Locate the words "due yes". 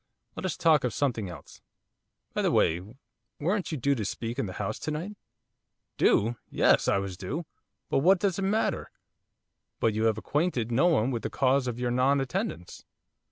5.99-6.87